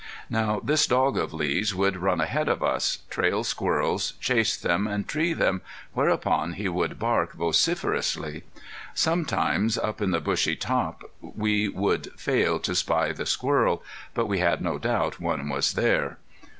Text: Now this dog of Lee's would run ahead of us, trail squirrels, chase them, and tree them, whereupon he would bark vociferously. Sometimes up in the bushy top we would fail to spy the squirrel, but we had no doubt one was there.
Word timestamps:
Now 0.31 0.59
this 0.63 0.87
dog 0.87 1.15
of 1.15 1.31
Lee's 1.31 1.75
would 1.75 1.95
run 1.95 2.19
ahead 2.19 2.49
of 2.49 2.63
us, 2.63 3.03
trail 3.11 3.43
squirrels, 3.43 4.13
chase 4.13 4.57
them, 4.57 4.87
and 4.87 5.07
tree 5.07 5.31
them, 5.31 5.61
whereupon 5.93 6.53
he 6.53 6.67
would 6.67 6.97
bark 6.97 7.33
vociferously. 7.33 8.41
Sometimes 8.95 9.77
up 9.77 10.01
in 10.01 10.09
the 10.09 10.19
bushy 10.19 10.55
top 10.55 11.03
we 11.21 11.69
would 11.69 12.07
fail 12.19 12.57
to 12.61 12.73
spy 12.73 13.11
the 13.11 13.27
squirrel, 13.27 13.83
but 14.15 14.25
we 14.25 14.39
had 14.39 14.59
no 14.59 14.79
doubt 14.79 15.19
one 15.19 15.49
was 15.49 15.73
there. 15.73 16.17